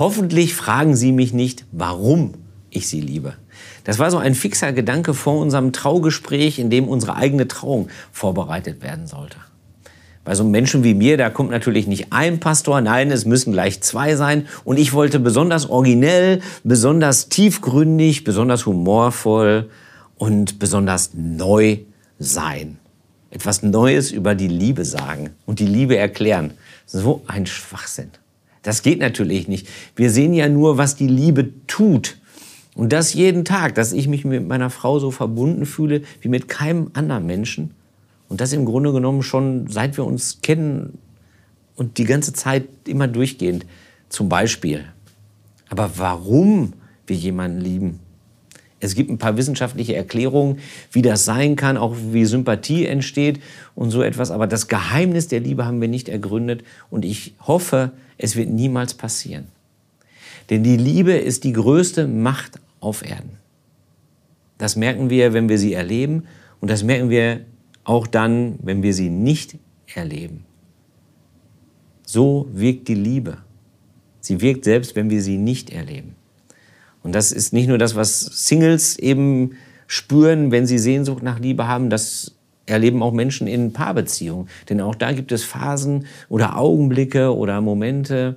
Hoffentlich 0.00 0.54
fragen 0.54 0.96
Sie 0.96 1.12
mich 1.12 1.34
nicht, 1.34 1.66
warum 1.72 2.32
ich 2.70 2.88
Sie 2.88 3.02
liebe. 3.02 3.34
Das 3.84 3.98
war 3.98 4.10
so 4.10 4.16
ein 4.16 4.34
fixer 4.34 4.72
Gedanke 4.72 5.12
vor 5.12 5.38
unserem 5.38 5.74
Traugespräch, 5.74 6.58
in 6.58 6.70
dem 6.70 6.88
unsere 6.88 7.16
eigene 7.16 7.46
Trauung 7.48 7.88
vorbereitet 8.10 8.80
werden 8.82 9.06
sollte. 9.06 9.36
Bei 10.24 10.34
so 10.34 10.42
Menschen 10.42 10.84
wie 10.84 10.94
mir, 10.94 11.18
da 11.18 11.28
kommt 11.28 11.50
natürlich 11.50 11.86
nicht 11.86 12.14
ein 12.14 12.40
Pastor, 12.40 12.80
nein, 12.80 13.10
es 13.10 13.26
müssen 13.26 13.52
gleich 13.52 13.82
zwei 13.82 14.16
sein. 14.16 14.48
Und 14.64 14.78
ich 14.78 14.94
wollte 14.94 15.20
besonders 15.20 15.68
originell, 15.68 16.40
besonders 16.64 17.28
tiefgründig, 17.28 18.24
besonders 18.24 18.64
humorvoll 18.64 19.68
und 20.16 20.58
besonders 20.58 21.10
neu 21.12 21.76
sein. 22.18 22.78
Etwas 23.30 23.62
Neues 23.62 24.12
über 24.12 24.34
die 24.34 24.48
Liebe 24.48 24.86
sagen 24.86 25.28
und 25.44 25.58
die 25.58 25.66
Liebe 25.66 25.98
erklären. 25.98 26.54
So 26.86 27.20
ein 27.26 27.44
Schwachsinn. 27.44 28.12
Das 28.62 28.82
geht 28.82 28.98
natürlich 29.00 29.48
nicht. 29.48 29.68
Wir 29.96 30.10
sehen 30.10 30.34
ja 30.34 30.48
nur, 30.48 30.76
was 30.76 30.96
die 30.96 31.06
Liebe 31.06 31.52
tut. 31.66 32.18
Und 32.74 32.92
das 32.92 33.14
jeden 33.14 33.44
Tag, 33.44 33.74
dass 33.74 33.92
ich 33.92 34.06
mich 34.06 34.24
mit 34.24 34.46
meiner 34.46 34.70
Frau 34.70 34.98
so 34.98 35.10
verbunden 35.10 35.66
fühle 35.66 36.02
wie 36.20 36.28
mit 36.28 36.48
keinem 36.48 36.90
anderen 36.92 37.26
Menschen. 37.26 37.74
Und 38.28 38.40
das 38.40 38.52
im 38.52 38.64
Grunde 38.64 38.92
genommen 38.92 39.22
schon 39.22 39.66
seit 39.68 39.96
wir 39.96 40.04
uns 40.04 40.40
kennen 40.40 40.98
und 41.74 41.98
die 41.98 42.04
ganze 42.04 42.32
Zeit 42.32 42.68
immer 42.86 43.08
durchgehend. 43.08 43.66
Zum 44.08 44.28
Beispiel. 44.28 44.84
Aber 45.68 45.92
warum 45.96 46.74
wir 47.06 47.16
jemanden 47.16 47.60
lieben? 47.60 48.00
Es 48.80 48.94
gibt 48.94 49.10
ein 49.10 49.18
paar 49.18 49.36
wissenschaftliche 49.36 49.94
Erklärungen, 49.94 50.58
wie 50.90 51.02
das 51.02 51.24
sein 51.24 51.54
kann, 51.54 51.76
auch 51.76 51.94
wie 52.12 52.24
Sympathie 52.24 52.86
entsteht 52.86 53.40
und 53.74 53.90
so 53.90 54.02
etwas. 54.02 54.30
Aber 54.30 54.46
das 54.46 54.68
Geheimnis 54.68 55.28
der 55.28 55.40
Liebe 55.40 55.66
haben 55.66 55.80
wir 55.80 55.88
nicht 55.88 56.08
ergründet. 56.08 56.64
Und 56.88 57.04
ich 57.04 57.34
hoffe, 57.46 57.92
es 58.22 58.36
wird 58.36 58.50
niemals 58.50 58.94
passieren. 58.94 59.46
Denn 60.50 60.62
die 60.62 60.76
Liebe 60.76 61.12
ist 61.12 61.44
die 61.44 61.52
größte 61.52 62.06
Macht 62.06 62.60
auf 62.80 63.04
Erden. 63.04 63.38
Das 64.58 64.76
merken 64.76 65.08
wir, 65.08 65.32
wenn 65.32 65.48
wir 65.48 65.58
sie 65.58 65.72
erleben 65.72 66.24
und 66.60 66.70
das 66.70 66.82
merken 66.82 67.08
wir 67.08 67.40
auch 67.84 68.06
dann, 68.06 68.58
wenn 68.62 68.82
wir 68.82 68.92
sie 68.92 69.08
nicht 69.08 69.56
erleben. 69.94 70.44
So 72.04 72.48
wirkt 72.52 72.88
die 72.88 72.94
Liebe. 72.94 73.38
Sie 74.20 74.42
wirkt 74.42 74.64
selbst, 74.64 74.96
wenn 74.96 75.08
wir 75.08 75.22
sie 75.22 75.38
nicht 75.38 75.70
erleben. 75.70 76.14
Und 77.02 77.14
das 77.14 77.32
ist 77.32 77.54
nicht 77.54 77.68
nur 77.68 77.78
das, 77.78 77.94
was 77.94 78.20
Singles 78.20 78.98
eben 78.98 79.52
spüren, 79.86 80.50
wenn 80.50 80.66
sie 80.66 80.78
Sehnsucht 80.78 81.22
nach 81.22 81.38
Liebe 81.38 81.66
haben, 81.66 81.88
das 81.88 82.36
erleben 82.70 83.02
auch 83.02 83.12
Menschen 83.12 83.46
in 83.46 83.72
Paarbeziehungen. 83.72 84.48
Denn 84.68 84.80
auch 84.80 84.94
da 84.94 85.12
gibt 85.12 85.32
es 85.32 85.44
Phasen 85.44 86.06
oder 86.28 86.56
Augenblicke 86.56 87.34
oder 87.36 87.60
Momente, 87.60 88.36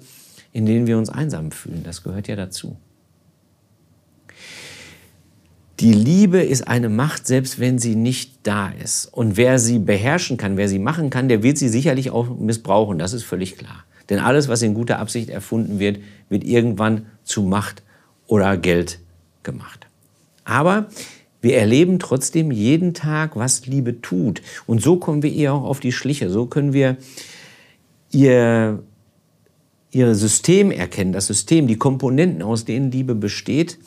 in 0.52 0.66
denen 0.66 0.88
wir 0.88 0.98
uns 0.98 1.09
einsam 1.09 1.52
fühlen. 1.52 1.84
Das 1.84 2.03
gehört 2.03 2.28
ja 2.28 2.36
dazu. 2.36 2.78
Die 5.80 5.94
Liebe 5.94 6.42
ist 6.42 6.67
eine 6.67 6.88
Macht, 6.88 7.26
selbst 7.28 7.59
wenn 7.59 7.80
sie 7.80 7.95
nicht 7.95 8.39
da 8.44 8.70
ist. 8.70 9.08
Und 9.08 9.38
wer 9.38 9.58
sie 9.59 9.80
beherrschen 9.80 10.38
kann, 10.38 10.56
wer 10.56 10.70
sie 10.70 10.80
machen 10.80 11.09
kann, 11.09 11.28
der 11.28 11.44
wird 11.44 11.58
sie 11.58 11.67
sicherlich 11.67 12.11
auch 12.11 12.30
missbrauchen. 12.30 13.00
Das 13.00 13.14
ist 13.14 13.23
völlig 13.23 13.58
klar. 13.58 13.84
Denn 14.09 14.20
alles, 14.20 14.48
was 14.48 14.61
in 14.61 14.76
guter 14.76 15.00
Absicht 15.00 15.30
erfunden 15.30 15.80
wird, 15.80 16.00
wird 16.30 16.44
irgendwann 16.44 17.08
zu 17.23 17.42
Macht 17.42 17.84
oder 18.28 18.56
Geld 18.58 19.00
gemacht. 19.42 19.88
Aber 20.45 20.88
wir 21.44 21.58
erleben 21.58 21.99
trotzdem 21.99 22.52
jeden 22.52 22.94
Tag, 22.94 23.36
was 23.36 23.67
Liebe 23.67 24.02
tut. 24.02 24.41
Und 24.66 24.81
so 24.81 24.95
kommen 24.95 25.22
wir 25.22 25.30
ihr 25.30 25.53
auch 25.53 25.66
auf 25.66 25.81
die 25.81 25.91
Schliche. 25.91 26.30
So 26.30 26.45
können 26.45 26.73
wir 26.73 26.97
ihr 28.11 28.80
ihr 29.91 30.16
System 30.16 30.71
erkennen, 30.71 31.14
das 31.14 31.27
System, 31.27 31.67
die 31.67 31.77
Komponenten, 31.77 32.41
aus 32.41 32.66
denen 32.66 32.91
Liebe 32.91 33.14
besteht. 33.14 33.77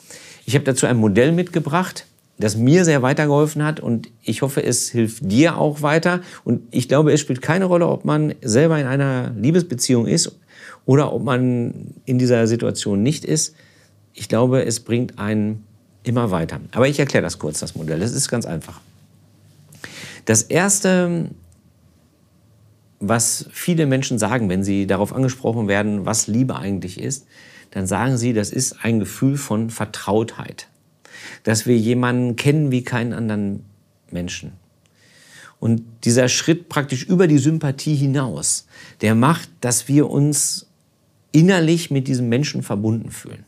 Ich 0.45 0.55
habe 0.55 0.63
dazu 0.63 0.85
ein 0.85 0.97
Modell 0.97 1.33
mitgebracht, 1.33 2.05
das 2.39 2.55
mir 2.55 2.85
sehr 2.85 3.01
weitergeholfen 3.01 3.63
hat 3.63 3.79
und 3.79 4.09
ich 4.23 4.41
hoffe, 4.41 4.63
es 4.63 4.89
hilft 4.89 5.29
dir 5.29 5.57
auch 5.57 5.81
weiter. 5.81 6.21
Und 6.45 6.61
ich 6.71 6.87
glaube, 6.87 7.11
es 7.11 7.19
spielt 7.19 7.41
keine 7.41 7.65
Rolle, 7.65 7.87
ob 7.87 8.05
man 8.05 8.35
selber 8.41 8.79
in 8.79 8.87
einer 8.87 9.31
Liebesbeziehung 9.31 10.05
ist 10.07 10.39
oder 10.85 11.11
ob 11.11 11.23
man 11.23 11.95
in 12.05 12.19
dieser 12.19 12.47
Situation 12.47 13.03
nicht 13.03 13.25
ist. 13.25 13.55
Ich 14.13 14.29
glaube, 14.29 14.63
es 14.63 14.79
bringt 14.79 15.19
einen 15.19 15.65
immer 16.07 16.31
weiter. 16.31 16.59
Aber 16.71 16.87
ich 16.87 16.99
erkläre 16.99 17.23
das 17.23 17.39
kurz, 17.39 17.59
das 17.59 17.75
Modell. 17.75 17.99
Das 17.99 18.11
ist 18.11 18.29
ganz 18.29 18.45
einfach. 18.45 18.79
Das 20.25 20.41
erste 20.43 21.29
was 22.99 23.47
viele 23.51 23.85
Menschen 23.85 24.17
sagen, 24.17 24.49
wenn 24.49 24.63
sie 24.63 24.87
darauf 24.87 25.13
angesprochen 25.13 25.67
werden, 25.67 26.05
was 26.05 26.27
Liebe 26.27 26.55
eigentlich 26.55 26.99
ist, 26.99 27.27
dann 27.71 27.85
sagen 27.85 28.17
sie, 28.17 28.33
das 28.33 28.49
ist 28.51 28.83
ein 28.83 28.99
Gefühl 28.99 29.37
von 29.37 29.69
Vertrautheit. 29.69 30.67
Dass 31.43 31.65
wir 31.65 31.77
jemanden 31.77 32.35
kennen 32.35 32.71
wie 32.71 32.83
keinen 32.83 33.13
anderen 33.13 33.65
Menschen. 34.09 34.53
Und 35.59 35.83
dieser 36.03 36.29
Schritt 36.29 36.69
praktisch 36.69 37.03
über 37.03 37.27
die 37.27 37.39
Sympathie 37.39 37.95
hinaus, 37.95 38.67
der 39.01 39.15
macht, 39.15 39.49
dass 39.61 39.87
wir 39.87 40.09
uns 40.09 40.67
innerlich 41.31 41.91
mit 41.91 42.07
diesem 42.07 42.29
Menschen 42.29 42.63
verbunden 42.63 43.11
fühlen. 43.11 43.43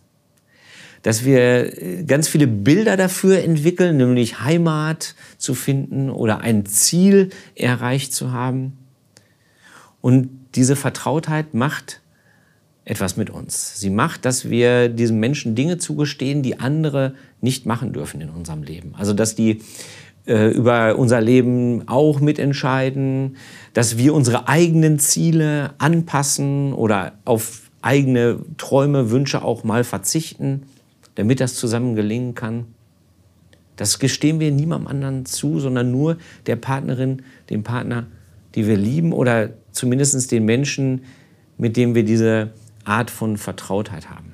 Dass 1.04 1.24
wir 1.24 1.82
äh, 1.82 2.04
ganz 2.04 2.28
viele 2.28 2.48
Bilder 2.48 2.98
dafür 2.98 3.44
entwickeln, 3.44 3.98
nämlich 3.98 4.42
Heimat 4.42 5.16
zu 5.38 5.54
finden 5.54 6.10
oder 6.10 6.40
ein 6.42 6.66
Ziel 6.66 7.30
erreicht 7.56 8.14
zu 8.14 8.32
haben. 8.32 8.78
Und 10.02 10.30
diese 10.56 10.76
Vertrautheit 10.76 11.54
macht 11.54 12.02
etwas 12.86 13.18
mit 13.18 13.30
uns. 13.30 13.80
Sie 13.80 13.92
macht, 13.92 14.26
dass 14.26 14.50
wir 14.50 14.90
diesem 14.90 15.20
Menschen 15.20 15.54
Dinge 15.54 15.78
zugestehen, 15.78 16.42
die 16.42 16.60
andere 16.60 17.14
nicht 17.40 17.66
machen 17.66 17.94
dürfen 17.94 18.20
in 18.20 18.30
unserem 18.30 18.64
Leben. 18.64 18.94
Also 18.98 19.14
dass 19.14 19.36
die 19.36 19.62
äh, 20.26 20.50
über 20.50 20.98
unser 20.98 21.22
Leben 21.22 21.88
auch 21.88 22.20
mitentscheiden, 22.20 23.38
dass 23.74 23.98
wir 23.98 24.14
unsere 24.14 24.48
eigenen 24.48 24.98
Ziele 24.98 25.76
anpassen 25.78 26.74
oder 26.74 27.14
auf 27.26 27.70
eigene 27.82 28.40
Träume, 28.58 29.12
Wünsche 29.12 29.44
auch 29.44 29.64
mal 29.64 29.84
verzichten, 29.84 30.64
damit 31.20 31.42
das 31.42 31.56
zusammen 31.56 31.96
gelingen 31.96 32.34
kann. 32.34 32.68
Das 33.76 34.00
gestehen 34.00 34.40
wir 34.40 34.52
niemandem 34.52 34.88
anderen 34.88 35.26
zu, 35.26 35.60
sondern 35.60 35.92
nur 35.92 36.18
der 36.46 36.56
Partnerin, 36.56 37.24
dem 37.50 37.62
Partner, 37.62 38.08
die 38.56 38.68
wir 38.68 38.78
lieben 38.78 39.12
oder 39.12 39.50
zumindest 39.74 40.32
den 40.32 40.46
Menschen, 40.46 41.04
mit 41.58 41.76
denen 41.76 41.94
wir 41.94 42.06
diese 42.06 42.54
Art 42.86 43.12
von 43.12 43.36
Vertrautheit 43.36 44.10
haben. 44.10 44.32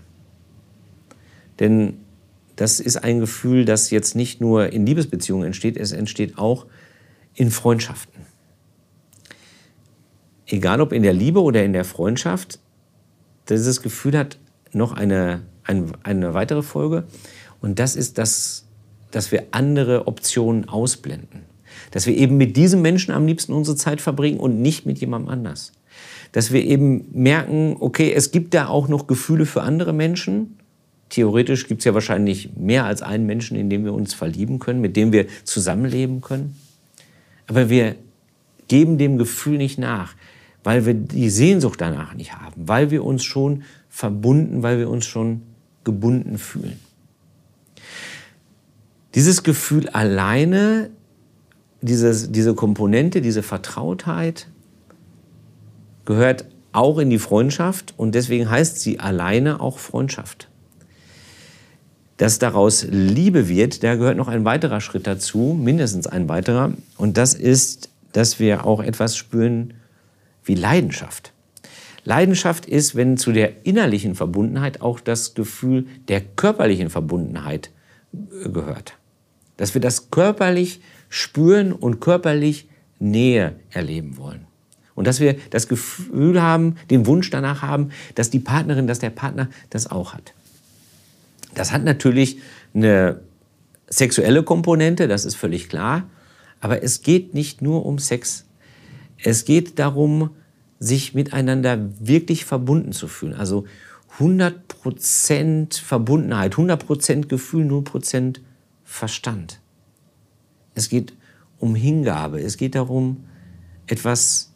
Denn 1.60 1.96
das 2.56 2.80
ist 2.80 2.98
ein 2.98 3.20
Gefühl, 3.20 3.66
das 3.66 3.90
jetzt 3.90 4.16
nicht 4.16 4.40
nur 4.40 4.72
in 4.72 4.86
Liebesbeziehungen 4.86 5.48
entsteht, 5.48 5.78
es 5.78 5.92
entsteht 5.92 6.38
auch 6.38 6.68
in 7.34 7.50
Freundschaften. 7.50 8.22
Egal 10.46 10.82
ob 10.82 10.94
in 10.94 11.02
der 11.02 11.14
Liebe 11.14 11.42
oder 11.42 11.64
in 11.64 11.74
der 11.74 11.84
Freundschaft, 11.84 12.60
dieses 13.50 13.82
Gefühl 13.82 14.16
hat 14.16 14.38
noch 14.72 14.92
eine, 14.92 15.42
eine, 15.66 15.92
eine 16.04 16.34
weitere 16.34 16.62
Folge 16.62 17.06
und 17.62 17.80
das 17.80 17.96
ist, 17.96 18.18
dass, 18.18 18.66
dass 19.12 19.32
wir 19.32 19.46
andere 19.52 20.08
Optionen 20.08 20.70
ausblenden. 20.70 21.42
Dass 21.92 22.06
wir 22.06 22.16
eben 22.16 22.38
mit 22.38 22.56
diesem 22.58 22.82
Menschen 22.82 23.12
am 23.12 23.26
liebsten 23.26 23.54
unsere 23.54 23.76
Zeit 23.76 24.02
verbringen 24.02 24.40
und 24.40 24.62
nicht 24.62 24.86
mit 24.86 25.00
jemandem 25.00 25.30
anders. 25.30 25.72
Dass 26.32 26.52
wir 26.52 26.64
eben 26.64 27.06
merken, 27.12 27.78
okay, 27.80 28.14
es 28.14 28.32
gibt 28.32 28.54
da 28.54 28.68
auch 28.68 28.88
noch 28.88 29.08
Gefühle 29.08 29.46
für 29.46 29.62
andere 29.62 29.94
Menschen. 29.94 30.58
Theoretisch 31.10 31.68
gibt 31.68 31.80
es 31.80 31.86
ja 31.86 31.94
wahrscheinlich 31.94 32.56
mehr 32.56 32.86
als 32.86 33.02
einen 33.02 33.26
Menschen, 33.26 33.58
in 33.58 33.70
den 33.70 33.84
wir 33.84 33.94
uns 33.94 34.14
verlieben 34.14 34.60
können, 34.60 34.82
mit 34.82 34.96
dem 34.96 35.12
wir 35.12 35.26
zusammenleben 35.44 36.22
können. 36.22 36.56
Aber 37.48 37.70
wir 37.70 37.96
geben 38.68 38.98
dem 38.98 39.18
Gefühl 39.18 39.58
nicht 39.58 39.78
nach, 39.78 40.16
weil 40.64 40.86
wir 40.86 40.94
die 40.94 41.30
Sehnsucht 41.30 41.82
danach 41.82 42.14
nicht 42.16 42.34
haben, 42.34 42.68
weil 42.68 42.92
wir 42.92 43.04
uns 43.04 43.24
schon 43.24 43.64
verbunden, 43.90 44.64
weil 44.64 44.80
wir 44.80 44.90
uns 44.90 45.06
schon 45.06 45.42
gebunden 45.86 46.38
fühlen. 46.38 46.80
Dieses 49.14 49.44
Gefühl 49.44 49.88
alleine 49.90 50.90
dieses, 51.86 52.32
diese 52.32 52.56
Komponente, 52.56 53.22
diese 53.22 53.44
Vertrautheit 53.44 54.48
gehört 56.04 56.46
auch 56.72 56.98
in 56.98 57.10
die 57.10 57.20
Freundschaft 57.20 57.94
und 57.96 58.16
deswegen 58.16 58.50
heißt 58.50 58.80
sie 58.80 59.00
alleine 59.00 59.62
auch 59.62 59.80
Freundschaft. 59.80 60.50
Dass 62.18 62.40
daraus 62.40 62.86
Liebe 62.90 63.48
wird, 63.48 63.84
da 63.84 63.96
gehört 63.96 64.18
noch 64.18 64.28
ein 64.28 64.46
weiterer 64.46 64.82
Schritt 64.82 65.08
dazu, 65.08 65.58
mindestens 65.60 66.08
ein 66.08 66.28
weiterer, 66.28 66.74
und 66.98 67.18
das 67.18 67.34
ist, 67.34 67.90
dass 68.14 68.40
wir 68.40 68.66
auch 68.66 68.82
etwas 68.82 69.18
spüren 69.18 69.74
wie 70.44 70.56
Leidenschaft. 70.56 71.34
Leidenschaft 72.06 72.68
ist, 72.68 72.96
wenn 72.96 73.18
zu 73.18 73.32
der 73.32 73.66
innerlichen 73.66 74.16
Verbundenheit 74.16 74.82
auch 74.82 75.00
das 75.00 75.34
Gefühl 75.34 75.88
der 76.08 76.22
körperlichen 76.22 76.90
Verbundenheit 76.90 77.72
gehört. 78.14 78.94
Dass 79.58 79.74
wir 79.74 79.82
das 79.82 80.12
körperlich 80.12 80.82
spüren 81.10 81.74
und 81.74 82.00
körperlich 82.00 82.70
Nähe 83.00 83.56
erleben 83.72 84.18
wollen. 84.18 84.46
Und 84.94 85.08
dass 85.08 85.20
wir 85.20 85.36
das 85.50 85.68
Gefühl 85.68 86.42
haben, 86.42 86.78
den 86.90 87.06
Wunsch 87.06 87.30
danach 87.30 87.62
haben, 87.62 87.90
dass 88.14 88.30
die 88.30 88.40
Partnerin, 88.40 88.88
dass 88.88 89.00
der 89.00 89.10
Partner 89.10 89.50
das 89.72 89.90
auch 89.92 90.14
hat. 90.14 90.34
Das 91.56 91.72
hat 91.72 91.84
natürlich 91.84 92.40
eine 92.74 93.20
sexuelle 93.88 94.44
Komponente, 94.44 95.08
das 95.08 95.26
ist 95.26 95.36
völlig 95.36 95.70
klar. 95.70 96.04
Aber 96.62 96.84
es 96.84 97.02
geht 97.02 97.34
nicht 97.34 97.62
nur 97.62 97.86
um 97.86 98.00
Sex. 98.00 98.46
Es 99.22 99.44
geht 99.46 99.80
darum, 99.80 100.32
sich 100.80 101.14
miteinander 101.14 101.90
wirklich 102.00 102.46
verbunden 102.46 102.92
zu 102.92 103.08
fühlen. 103.08 103.34
Also 103.34 103.66
100% 104.20 105.82
Verbundenheit, 105.82 106.56
100% 106.56 107.28
Gefühl, 107.28 107.66
0% 107.66 108.40
Verstand. 108.84 109.60
Es 110.74 110.90
geht 110.90 111.14
um 111.60 111.76
Hingabe. 111.76 112.40
Es 112.40 112.58
geht 112.58 112.76
darum, 112.76 113.26
etwas 113.88 114.52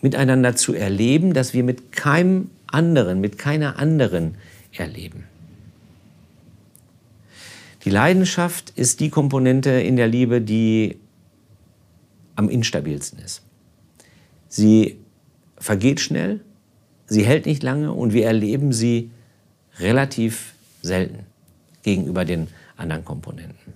miteinander 0.00 0.56
zu 0.56 0.74
erleben, 0.74 1.32
das 1.32 1.54
wir 1.54 1.64
mit 1.64 1.92
keinem 1.92 2.50
anderen, 2.66 3.20
mit 3.20 3.38
keiner 3.38 3.78
anderen 3.78 4.36
erleben. 4.72 5.24
Die 7.84 7.90
Leidenschaft 7.90 8.70
ist 8.76 9.00
die 9.00 9.10
Komponente 9.10 9.70
in 9.70 9.96
der 9.96 10.08
Liebe, 10.08 10.40
die 10.40 10.98
am 12.36 12.48
instabilsten 12.48 13.18
ist. 13.18 13.42
Sie 14.48 14.98
vergeht 15.58 16.00
schnell, 16.00 16.40
sie 17.06 17.24
hält 17.24 17.46
nicht 17.46 17.62
lange 17.62 17.92
und 17.92 18.12
wir 18.12 18.26
erleben 18.26 18.72
sie 18.72 19.10
relativ 19.78 20.54
selten 20.82 21.26
gegenüber 21.82 22.24
den 22.24 22.48
anderen 22.76 23.04
Komponenten. 23.04 23.74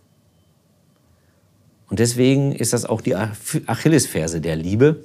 Und 1.89 2.01
deswegen 2.01 2.53
ist 2.53 2.73
das 2.73 2.85
auch 2.85 3.01
die 3.01 3.15
Achillesferse 3.17 4.41
der 4.41 4.57
Liebe. 4.57 5.05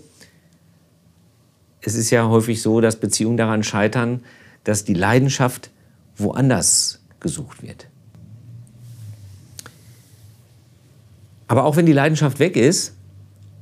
Es 1.82 1.96
ist 1.96 2.10
ja 2.10 2.28
häufig 2.28 2.62
so, 2.62 2.82
dass 2.82 2.98
Beziehungen 2.98 3.38
daran 3.38 3.64
scheitern, 3.64 4.24
dass 4.64 4.84
die 4.84 4.94
Leidenschaft 4.94 5.70
woanders 6.18 7.02
gesucht 7.20 7.64
wird. 7.64 7.88
Aber 11.48 11.66
auch 11.66 11.76
wenn 11.76 11.86
die 11.86 11.94
Leidenschaft 11.94 12.40
weg 12.40 12.56
ist, 12.56 12.96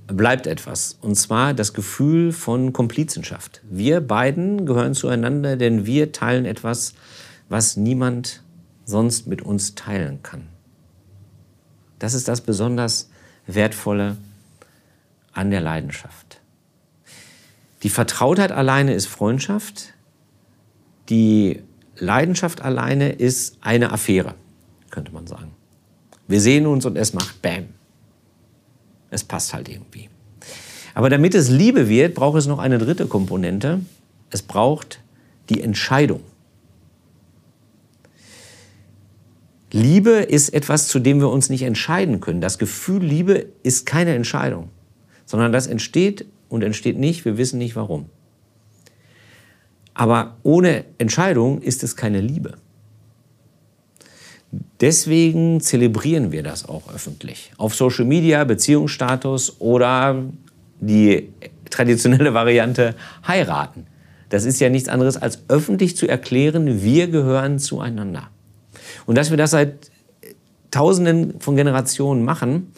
bleibt 0.08 0.48
etwas. 0.48 0.98
Und 1.02 1.16
zwar 1.16 1.54
das 1.54 1.74
Gefühl 1.74 2.32
von 2.32 2.74
Komplizenschaft. 2.74 3.62
Wir 3.70 4.02
beiden 4.02 4.66
gehören 4.66 4.94
zueinander, 4.94 5.58
denn 5.58 5.86
wir 5.86 6.12
teilen 6.12 6.46
etwas, 6.46 6.94
was 7.50 7.78
niemand 7.78 8.44
sonst 8.86 9.28
mit 9.28 9.42
uns 9.42 9.76
teilen 9.76 10.22
kann. 10.24 10.48
Das 12.00 12.14
ist 12.14 12.28
das 12.28 12.42
besonders 12.42 13.10
Wertvolle 13.48 14.18
an 15.34 15.52
der 15.52 15.62
Leidenschaft. 15.62 16.42
Die 17.84 17.90
Vertrautheit 17.90 18.52
alleine 18.52 18.94
ist 18.94 19.08
Freundschaft. 19.08 19.94
Die 21.10 21.62
Leidenschaft 21.98 22.62
alleine 22.62 23.12
ist 23.12 23.58
eine 23.62 23.92
Affäre, 23.92 24.36
könnte 24.90 25.12
man 25.12 25.28
sagen. 25.28 25.52
Wir 26.28 26.42
sehen 26.42 26.68
uns 26.68 26.86
und 26.86 26.98
es 26.98 27.14
macht 27.14 27.42
Bam. 27.42 27.70
Es 29.12 29.24
passt 29.24 29.54
halt 29.54 29.70
irgendwie. 29.70 30.10
Aber 30.96 31.10
damit 31.10 31.36
es 31.36 31.50
Liebe 31.50 31.88
wird, 31.88 32.16
braucht 32.16 32.38
es 32.38 32.48
noch 32.48 32.60
eine 32.60 32.80
dritte 32.80 33.06
Komponente. 33.06 33.82
Es 34.32 34.42
braucht 34.42 35.02
die 35.50 35.62
Entscheidung. 35.62 36.22
Liebe 39.72 40.12
ist 40.12 40.50
etwas, 40.50 40.88
zu 40.88 41.00
dem 41.00 41.20
wir 41.20 41.30
uns 41.30 41.50
nicht 41.50 41.62
entscheiden 41.62 42.20
können. 42.20 42.42
Das 42.42 42.58
Gefühl 42.58 43.04
Liebe 43.04 43.48
ist 43.64 43.86
keine 43.86 44.16
Entscheidung, 44.16 44.70
sondern 45.26 45.54
das 45.54 45.68
entsteht 45.68 46.26
und 46.50 46.64
entsteht 46.64 46.98
nicht, 46.98 47.24
wir 47.24 47.38
wissen 47.38 47.58
nicht 47.58 47.76
warum. 47.76 48.08
Aber 49.94 50.38
ohne 50.44 50.86
Entscheidung 50.98 51.62
ist 51.62 51.84
es 51.84 51.96
keine 51.96 52.20
Liebe. 52.22 52.58
Deswegen 54.82 55.62
zelebrieren 55.62 56.32
wir 56.32 56.44
das 56.44 56.68
auch 56.68 56.94
öffentlich. 56.94 57.52
Auf 57.58 57.76
Social 57.76 58.06
Media, 58.06 58.44
Beziehungsstatus 58.44 59.60
oder 59.60 60.24
die 60.80 61.30
traditionelle 61.70 62.34
Variante 62.34 62.96
heiraten. 63.26 63.88
Das 64.30 64.46
ist 64.46 64.60
ja 64.60 64.70
nichts 64.70 64.90
anderes 64.90 65.18
als 65.18 65.40
öffentlich 65.50 65.96
zu 65.98 66.08
erklären, 66.08 66.82
wir 66.82 67.08
gehören 67.08 67.60
zueinander. 67.60 68.30
Und 69.06 69.18
dass 69.18 69.30
wir 69.30 69.38
das 69.38 69.52
seit 69.52 69.92
Tausenden 70.72 71.40
von 71.42 71.58
Generationen 71.58 72.24
machen, 72.24 72.72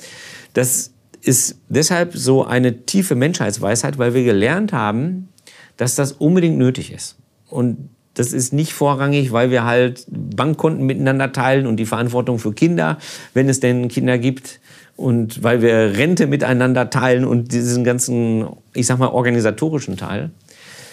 das 0.54 0.94
ist 1.22 1.60
deshalb 1.70 2.16
so 2.16 2.44
eine 2.44 2.86
tiefe 2.86 3.16
Menschheitsweisheit, 3.16 3.98
weil 3.98 4.14
wir 4.14 4.24
gelernt 4.24 4.74
haben, 4.74 5.30
dass 5.78 5.96
das 5.96 6.12
unbedingt 6.12 6.58
nötig 6.58 6.92
ist. 6.92 7.18
Und 7.50 7.90
das 8.14 8.32
ist 8.32 8.54
nicht 8.54 8.74
vorrangig, 8.74 9.32
weil 9.32 9.50
wir 9.50 9.66
halt 9.66 10.06
Bankkonten 10.08 10.86
miteinander 10.86 11.32
teilen 11.32 11.66
und 11.66 11.78
die 11.78 11.86
Verantwortung 11.86 12.40
für 12.40 12.54
Kinder, 12.54 12.98
wenn 13.34 13.50
es 13.50 13.60
denn 13.60 13.88
Kinder 13.88 14.18
gibt, 14.18 14.60
und 14.96 15.44
weil 15.44 15.62
wir 15.62 15.98
Rente 15.98 16.28
miteinander 16.28 16.90
teilen 16.90 17.26
und 17.26 17.52
diesen 17.52 17.84
ganzen, 17.84 18.48
ich 18.74 18.86
sag 18.86 19.00
mal, 19.00 19.08
organisatorischen 19.08 19.98
Teil, 19.98 20.32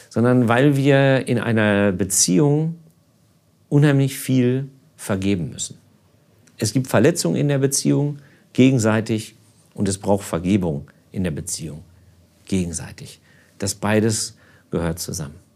sondern 0.09 0.49
weil 0.49 0.77
wir 0.77 1.29
in 1.29 1.39
einer 1.39 1.93
Beziehung 1.93 2.77
unheimlich 3.69 4.19
viel 4.19 4.69
vergeben 4.97 5.51
müssen. 5.51 5.77
Es 6.59 6.73
gibt 6.73 6.89
Verletzungen 6.89 7.37
in 7.37 7.49
der 7.49 7.59
Beziehung 7.59 8.19
gegenseitig 8.53 9.37
und 9.75 9.89
es 9.89 9.99
braucht 9.99 10.25
Vergebung 10.25 10.91
in 11.13 11.25
der 11.25 11.31
Beziehung 11.31 11.83
gegenseitig. 12.47 13.21
Das 13.59 13.75
beides 13.75 14.37
gehört 14.71 14.99
zusammen. 14.99 15.50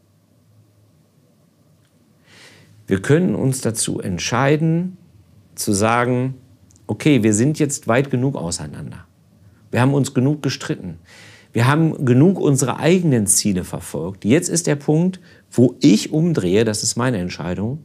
Wir 2.86 3.00
können 3.00 3.34
uns 3.34 3.60
dazu 3.60 4.00
entscheiden, 4.00 4.96
zu 5.54 5.72
sagen, 5.72 6.34
okay, 6.86 7.22
wir 7.22 7.32
sind 7.32 7.58
jetzt 7.58 7.88
weit 7.88 8.10
genug 8.10 8.36
auseinander. 8.36 9.06
Wir 9.70 9.80
haben 9.80 9.94
uns 9.94 10.14
genug 10.14 10.42
gestritten. 10.42 10.98
Wir 11.52 11.66
haben 11.66 12.04
genug 12.04 12.40
unsere 12.40 12.78
eigenen 12.78 13.26
Ziele 13.26 13.64
verfolgt. 13.64 14.24
Jetzt 14.24 14.48
ist 14.48 14.66
der 14.66 14.76
Punkt, 14.76 15.20
wo 15.50 15.76
ich 15.80 16.12
umdrehe, 16.12 16.64
das 16.64 16.82
ist 16.82 16.96
meine 16.96 17.18
Entscheidung, 17.18 17.78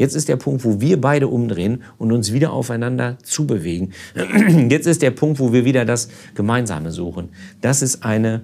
Jetzt 0.00 0.14
ist 0.14 0.30
der 0.30 0.36
Punkt, 0.36 0.64
wo 0.64 0.80
wir 0.80 0.98
beide 0.98 1.28
umdrehen 1.28 1.82
und 1.98 2.10
uns 2.10 2.32
wieder 2.32 2.54
aufeinander 2.54 3.18
zubewegen. 3.22 3.92
Jetzt 4.70 4.86
ist 4.86 5.02
der 5.02 5.10
Punkt, 5.10 5.38
wo 5.38 5.52
wir 5.52 5.66
wieder 5.66 5.84
das 5.84 6.08
Gemeinsame 6.34 6.90
suchen. 6.90 7.28
Das 7.60 7.82
ist 7.82 8.02
eine 8.02 8.40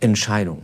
Entscheidung. 0.00 0.60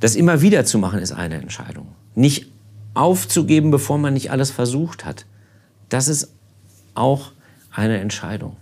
Das 0.00 0.14
immer 0.14 0.42
wieder 0.42 0.64
zu 0.64 0.78
machen, 0.78 1.00
ist 1.00 1.12
eine 1.12 1.36
Entscheidung. 1.36 1.88
Nicht 2.14 2.52
aufzugeben, 2.94 3.70
bevor 3.70 3.98
man 3.98 4.14
nicht 4.14 4.30
alles 4.30 4.50
versucht 4.50 5.04
hat. 5.04 5.26
Das 5.88 6.08
ist 6.08 6.32
auch 6.94 7.32
eine 7.70 7.98
Entscheidung. 7.98 8.56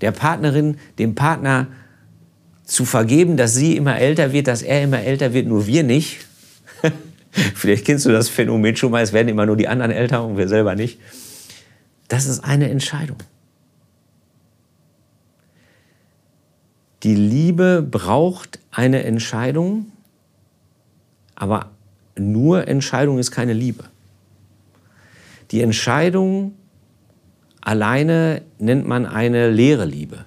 Der 0.00 0.12
Partnerin, 0.12 0.76
dem 0.98 1.14
Partner 1.14 1.68
zu 2.64 2.84
vergeben, 2.84 3.36
dass 3.36 3.54
sie 3.54 3.76
immer 3.76 3.98
älter 3.98 4.32
wird, 4.32 4.46
dass 4.46 4.62
er 4.62 4.82
immer 4.82 5.00
älter 5.00 5.32
wird, 5.32 5.46
nur 5.46 5.66
wir 5.66 5.82
nicht. 5.82 6.18
Vielleicht 7.30 7.86
kennst 7.86 8.04
du 8.06 8.10
das 8.10 8.28
Phänomen 8.28 8.76
schon 8.76 8.90
mal, 8.90 9.02
es 9.02 9.12
werden 9.12 9.28
immer 9.28 9.46
nur 9.46 9.56
die 9.56 9.68
anderen 9.68 9.90
älter 9.90 10.24
und 10.24 10.36
wir 10.36 10.48
selber 10.48 10.74
nicht. 10.74 11.00
Das 12.08 12.26
ist 12.26 12.44
eine 12.44 12.70
Entscheidung. 12.70 13.16
Die 17.02 17.14
Liebe 17.14 17.86
braucht 17.88 18.58
eine 18.70 19.04
Entscheidung, 19.04 19.92
aber 21.38 21.70
nur 22.16 22.66
Entscheidung 22.66 23.18
ist 23.18 23.30
keine 23.30 23.52
Liebe. 23.52 23.84
Die 25.52 25.62
Entscheidung 25.62 26.54
alleine 27.60 28.42
nennt 28.58 28.86
man 28.88 29.06
eine 29.06 29.48
leere 29.48 29.84
Liebe. 29.84 30.24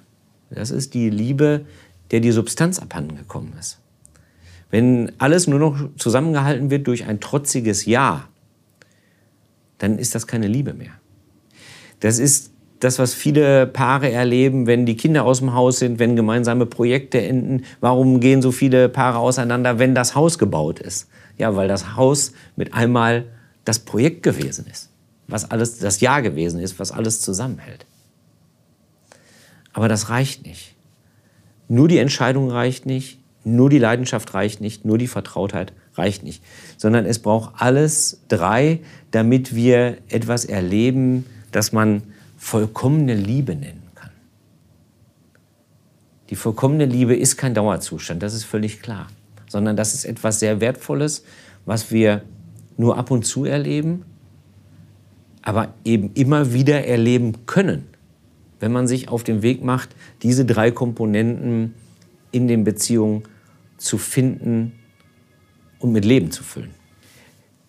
Das 0.50 0.70
ist 0.70 0.94
die 0.94 1.10
Liebe, 1.10 1.66
der 2.10 2.20
die 2.20 2.32
Substanz 2.32 2.78
abhanden 2.78 3.16
gekommen 3.16 3.52
ist. 3.60 3.78
Wenn 4.70 5.12
alles 5.18 5.46
nur 5.46 5.58
noch 5.58 5.90
zusammengehalten 5.96 6.70
wird 6.70 6.86
durch 6.86 7.04
ein 7.04 7.20
trotziges 7.20 7.84
Ja, 7.84 8.28
dann 9.76 9.98
ist 9.98 10.14
das 10.14 10.26
keine 10.26 10.46
Liebe 10.46 10.72
mehr. 10.72 10.92
Das 12.00 12.18
ist 12.18 12.51
das, 12.82 12.98
was 12.98 13.14
viele 13.14 13.68
Paare 13.68 14.10
erleben, 14.10 14.66
wenn 14.66 14.86
die 14.86 14.96
Kinder 14.96 15.24
aus 15.24 15.38
dem 15.38 15.54
Haus 15.54 15.78
sind, 15.78 16.00
wenn 16.00 16.16
gemeinsame 16.16 16.66
Projekte 16.66 17.20
enden. 17.20 17.64
Warum 17.80 18.18
gehen 18.18 18.42
so 18.42 18.50
viele 18.50 18.88
Paare 18.88 19.18
auseinander, 19.18 19.78
wenn 19.78 19.94
das 19.94 20.16
Haus 20.16 20.36
gebaut 20.36 20.80
ist? 20.80 21.08
Ja, 21.38 21.54
weil 21.54 21.68
das 21.68 21.94
Haus 21.94 22.32
mit 22.56 22.74
einmal 22.74 23.26
das 23.64 23.78
Projekt 23.78 24.24
gewesen 24.24 24.66
ist, 24.68 24.90
was 25.28 25.48
alles 25.48 25.78
das 25.78 26.00
Ja 26.00 26.18
gewesen 26.18 26.58
ist, 26.58 26.80
was 26.80 26.90
alles 26.90 27.20
zusammenhält. 27.20 27.86
Aber 29.72 29.86
das 29.86 30.10
reicht 30.10 30.44
nicht. 30.44 30.74
Nur 31.68 31.86
die 31.86 31.98
Entscheidung 31.98 32.50
reicht 32.50 32.84
nicht, 32.84 33.20
nur 33.44 33.70
die 33.70 33.78
Leidenschaft 33.78 34.34
reicht 34.34 34.60
nicht, 34.60 34.84
nur 34.84 34.98
die 34.98 35.06
Vertrautheit 35.06 35.72
reicht 35.94 36.24
nicht, 36.24 36.42
sondern 36.76 37.06
es 37.06 37.20
braucht 37.20 37.54
alles 37.58 38.22
drei, 38.26 38.80
damit 39.12 39.54
wir 39.54 39.98
etwas 40.08 40.44
erleben, 40.44 41.26
das 41.52 41.70
man 41.70 42.02
vollkommene 42.42 43.14
Liebe 43.14 43.54
nennen 43.54 43.88
kann. 43.94 44.10
Die 46.28 46.34
vollkommene 46.34 46.86
Liebe 46.86 47.14
ist 47.14 47.36
kein 47.36 47.54
Dauerzustand, 47.54 48.20
das 48.20 48.34
ist 48.34 48.42
völlig 48.42 48.82
klar, 48.82 49.06
sondern 49.48 49.76
das 49.76 49.94
ist 49.94 50.04
etwas 50.04 50.40
sehr 50.40 50.60
Wertvolles, 50.60 51.24
was 51.66 51.92
wir 51.92 52.22
nur 52.76 52.98
ab 52.98 53.12
und 53.12 53.24
zu 53.24 53.44
erleben, 53.44 54.04
aber 55.42 55.72
eben 55.84 56.10
immer 56.14 56.52
wieder 56.52 56.84
erleben 56.84 57.46
können, 57.46 57.86
wenn 58.58 58.72
man 58.72 58.88
sich 58.88 59.08
auf 59.08 59.22
den 59.22 59.42
Weg 59.42 59.62
macht, 59.62 59.90
diese 60.22 60.44
drei 60.44 60.72
Komponenten 60.72 61.74
in 62.32 62.48
den 62.48 62.64
Beziehungen 62.64 63.22
zu 63.78 63.98
finden 63.98 64.72
und 65.78 65.92
mit 65.92 66.04
Leben 66.04 66.32
zu 66.32 66.42
füllen. 66.42 66.74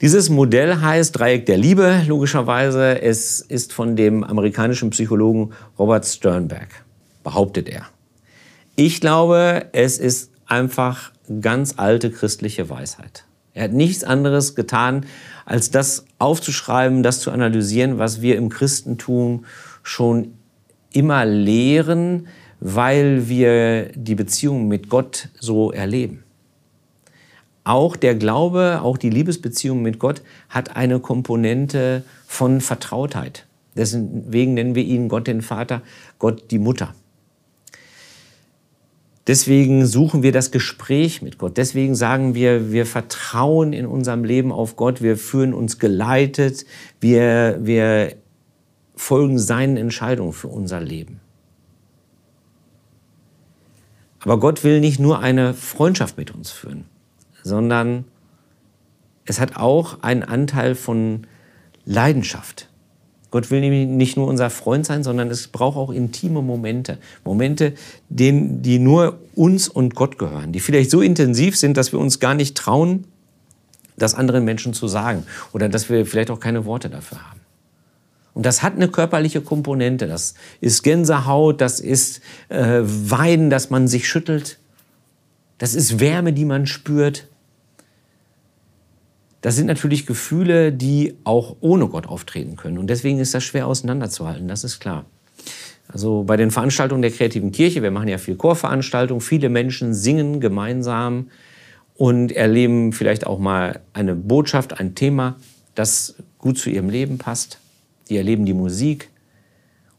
Dieses 0.04 0.30
Modell 0.30 0.82
heißt 0.82 1.18
Dreieck 1.18 1.46
der 1.46 1.58
Liebe, 1.58 2.02
logischerweise. 2.06 3.02
Es 3.02 3.40
ist 3.40 3.72
von 3.72 3.96
dem 3.96 4.26
amerikanischen 4.26 4.90
Psychologen 4.90 5.52
Robert 5.80 6.06
Sternberg, 6.06 6.84
behauptet 7.24 7.70
er. 7.70 7.86
Ich 8.76 9.00
glaube, 9.00 9.68
es 9.72 10.00
ist 10.00 10.32
einfach 10.46 11.14
ganz 11.40 11.76
alte 11.78 12.12
christliche 12.12 12.70
Weisheit. 12.70 13.24
Er 13.54 13.64
hat 13.64 13.72
nichts 13.72 14.04
anderes 14.04 14.56
getan, 14.56 15.06
als 15.46 15.72
das 15.72 16.04
aufzuschreiben, 16.20 17.02
das 17.02 17.22
zu 17.22 17.32
analysieren, 17.32 17.98
was 17.98 18.22
wir 18.22 18.36
im 18.36 18.50
Christentum 18.50 19.46
schon 19.84 20.34
immer 20.92 21.24
lehren, 21.24 22.28
weil 22.60 23.30
wir 23.30 23.86
die 23.96 24.16
Beziehung 24.16 24.68
mit 24.68 24.90
Gott 24.90 25.30
so 25.40 25.72
erleben. 25.72 26.26
Auch 27.64 27.96
der 27.96 28.16
Glaube, 28.16 28.82
auch 28.82 28.98
die 28.98 29.10
Liebesbeziehung 29.10 29.82
mit 29.82 30.00
Gott 30.00 30.22
hat 30.50 30.76
eine 30.76 31.00
Komponente 31.00 32.04
von 32.28 32.60
Vertrautheit. 32.62 33.46
Deswegen 33.76 34.54
nennen 34.54 34.76
wir 34.76 34.84
ihn 34.84 35.08
Gott 35.08 35.28
den 35.28 35.42
Vater, 35.42 35.82
Gott 36.20 36.52
die 36.52 36.60
Mutter. 36.60 36.94
Deswegen 39.26 39.86
suchen 39.86 40.22
wir 40.22 40.34
das 40.34 40.52
Gespräch 40.52 41.22
mit 41.22 41.38
Gott. 41.38 41.56
Deswegen 41.56 41.96
sagen 41.96 42.36
wir, 42.36 42.74
wir 42.74 42.86
vertrauen 42.86 43.72
in 43.72 43.86
unserem 43.86 44.26
Leben 44.26 44.52
auf 44.52 44.76
Gott. 44.76 45.02
Wir 45.02 45.16
fühlen 45.16 45.54
uns 45.54 45.80
geleitet. 45.80 46.66
Wir, 47.00 47.58
wir 47.62 48.16
folgen 48.96 49.40
seinen 49.40 49.78
Entscheidungen 49.78 50.34
für 50.34 50.50
unser 50.50 50.82
Leben. 50.82 51.22
Aber 54.20 54.40
Gott 54.40 54.64
will 54.66 54.82
nicht 54.82 55.00
nur 55.00 55.20
eine 55.20 55.54
Freundschaft 55.54 56.18
mit 56.18 56.34
uns 56.36 56.52
führen, 56.52 56.86
sondern 57.44 58.06
es 59.26 59.40
hat 59.40 59.56
auch 59.56 60.02
einen 60.02 60.24
Anteil 60.24 60.76
von 60.76 61.28
Leidenschaft. 61.86 62.70
Gott 63.32 63.50
will 63.50 63.62
nämlich 63.62 63.88
nicht 63.88 64.16
nur 64.16 64.28
unser 64.28 64.50
Freund 64.52 64.86
sein, 64.86 65.04
sondern 65.04 65.32
es 65.32 65.48
braucht 65.48 65.76
auch 65.76 65.92
intime 65.92 66.42
Momente. 66.44 67.00
Momente, 67.24 67.74
denen, 68.10 68.62
die 68.62 68.78
nur 68.78 69.20
uns 69.34 69.68
und 69.68 69.96
Gott 69.96 70.20
gehören, 70.20 70.52
die 70.52 70.60
vielleicht 70.60 70.92
so 70.92 71.02
intensiv 71.02 71.58
sind, 71.58 71.76
dass 71.76 71.92
wir 71.92 72.00
uns 72.00 72.20
gar 72.20 72.36
nicht 72.36 72.56
trauen, 72.56 73.06
das 73.98 74.14
anderen 74.14 74.46
Menschen 74.46 74.74
zu 74.74 74.88
sagen 74.88 75.24
oder 75.52 75.68
dass 75.70 75.90
wir 75.90 76.06
vielleicht 76.06 76.30
auch 76.30 76.40
keine 76.40 76.66
Worte 76.66 76.90
dafür 76.90 77.28
haben. 77.28 77.40
Und 78.34 78.46
das 78.46 78.64
hat 78.64 78.76
eine 78.76 78.88
körperliche 78.88 79.42
Komponente. 79.42 80.08
Das 80.08 80.34
ist 80.62 80.84
Gänsehaut, 80.84 81.62
das 81.62 81.80
ist 81.80 82.22
äh, 82.50 82.82
Weinen, 82.82 83.50
dass 83.50 83.70
man 83.70 83.88
sich 83.88 84.08
schüttelt. 84.08 84.60
Das 85.58 85.76
ist 85.76 86.00
Wärme, 86.00 86.34
die 86.34 86.46
man 86.46 86.66
spürt. 86.66 87.28
Das 89.44 89.58
sind 89.58 89.68
natürlich 89.68 90.06
Gefühle, 90.06 90.72
die 90.72 91.16
auch 91.26 91.58
ohne 91.60 91.90
Gott 91.90 92.08
auftreten 92.08 92.56
können. 92.56 92.78
Und 92.78 92.88
deswegen 92.88 93.20
ist 93.20 93.34
das 93.34 93.44
schwer 93.44 93.68
auseinanderzuhalten, 93.68 94.48
das 94.48 94.64
ist 94.64 94.80
klar. 94.80 95.06
Also 95.90 96.24
bei 96.24 96.38
den 96.38 96.50
Veranstaltungen 96.50 97.02
der 97.02 97.12
kreativen 97.12 97.52
Kirche, 97.52 97.84
wir 97.84 97.92
machen 97.92 98.08
ja 98.08 98.18
viel 98.18 98.38
Chorveranstaltungen, 98.38 99.20
viele 99.20 99.50
Menschen 99.50 99.94
singen 99.94 100.40
gemeinsam 100.40 101.30
und 101.96 102.32
erleben 102.32 102.94
vielleicht 102.94 103.28
auch 103.28 103.38
mal 103.38 103.82
eine 103.92 104.16
Botschaft, 104.16 104.80
ein 104.80 104.96
Thema, 104.96 105.36
das 105.76 106.16
gut 106.38 106.58
zu 106.58 106.70
ihrem 106.70 106.90
Leben 106.90 107.18
passt. 107.18 107.60
Die 108.08 108.16
erleben 108.16 108.46
die 108.46 108.54
Musik 108.54 109.10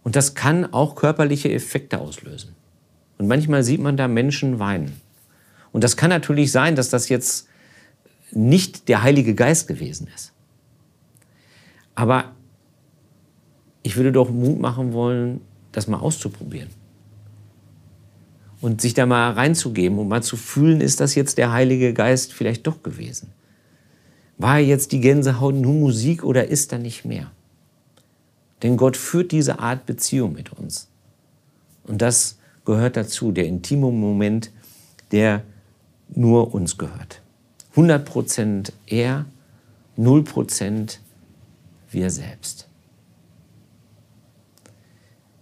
und 0.05 0.17
das 0.17 0.35
kann 0.35 0.73
auch 0.73 0.95
körperliche 0.95 1.53
Effekte 1.53 2.01
auslösen. 2.01 2.55
Und 3.19 3.29
manchmal 3.29 3.63
sieht 3.63 3.83
man 3.83 3.99
da 3.99 4.09
Menschen 4.09 4.59
weinen. 4.59 4.99
Und 5.71 5.85
das 5.85 5.99
kann 5.99 6.09
natürlich 6.09 6.51
sein, 6.51 6.77
dass 6.77 6.89
das 6.89 7.11
jetzt 7.11 7.47
nicht 8.37 8.89
der 8.89 9.03
Heilige 9.03 9.35
Geist 9.35 9.69
gewesen 9.69 10.09
ist. 10.15 10.33
Aber 11.95 12.33
ich 13.83 13.97
würde 13.97 14.13
doch 14.13 14.31
Mut 14.31 14.59
machen 14.59 14.93
wollen, 14.93 15.41
das 15.73 15.87
mal 15.87 15.99
auszuprobieren. 15.99 16.71
Und 18.61 18.81
sich 18.81 18.95
da 18.95 19.05
mal 19.05 19.33
reinzugeben 19.33 19.99
und 19.99 20.09
mal 20.09 20.23
zu 20.23 20.37
fühlen, 20.37 20.81
ist 20.81 21.01
das 21.01 21.15
jetzt 21.15 21.39
der 21.39 21.53
Heilige 21.53 21.93
Geist 21.93 22.33
vielleicht 22.33 22.67
doch 22.67 22.83
gewesen? 22.83 23.33
War 24.39 24.59
jetzt 24.59 24.93
die 24.93 25.01
Gänsehaut 25.01 25.55
nur 25.55 25.75
Musik 25.75 26.25
oder 26.25 26.49
ist 26.49 26.73
da 26.73 26.79
nicht 26.79 27.05
mehr? 27.05 27.31
Denn 28.63 28.77
Gott 28.77 28.97
führt 28.97 29.33
diese 29.33 29.59
Art 29.59 29.85
Beziehung 29.85 30.33
mit 30.33 30.53
uns. 30.53 30.89
Und 31.85 32.01
das 32.01 32.39
gehört 32.65 32.97
dazu, 32.97 33.31
der 33.31 33.45
intime 33.45 33.91
Moment, 33.91 34.51
der 35.13 35.43
nur 36.09 36.55
uns 36.55 36.79
gehört. 36.79 37.21
100% 37.77 38.73
er, 38.87 39.27
0% 39.99 40.99
wir 41.91 42.11
selbst. 42.11 42.69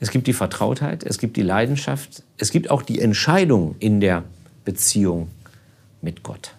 Es 0.00 0.10
gibt 0.10 0.26
die 0.26 0.32
Vertrautheit, 0.32 1.04
es 1.04 1.18
gibt 1.18 1.36
die 1.36 1.42
Leidenschaft, 1.42 2.24
es 2.36 2.50
gibt 2.50 2.70
auch 2.70 2.82
die 2.82 3.00
Entscheidung 3.00 3.76
in 3.78 4.00
der 4.00 4.24
Beziehung 4.64 5.28
mit 6.00 6.22
Gott. 6.22 6.54